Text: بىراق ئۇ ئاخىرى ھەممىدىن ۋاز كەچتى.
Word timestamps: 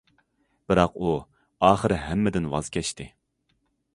بىراق 0.71 0.95
ئۇ 1.07 1.11
ئاخىرى 1.69 2.01
ھەممىدىن 2.05 2.49
ۋاز 2.55 2.73
كەچتى. 2.79 3.09